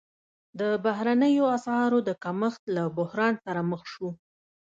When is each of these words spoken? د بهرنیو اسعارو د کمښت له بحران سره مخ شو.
د 0.59 0.61
بهرنیو 0.85 1.45
اسعارو 1.57 1.99
د 2.07 2.09
کمښت 2.23 2.63
له 2.75 2.83
بحران 2.97 3.33
سره 3.45 3.61
مخ 3.71 3.81
شو. 3.93 4.09